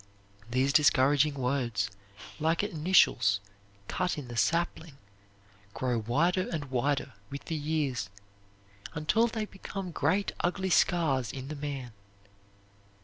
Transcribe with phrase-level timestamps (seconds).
[0.49, 1.91] These discouraging words,
[2.39, 3.39] like initials
[3.87, 4.97] cut in the sapling,
[5.75, 8.09] grow wider and wider with the years,
[8.95, 11.93] until they become great ugly scars in the man.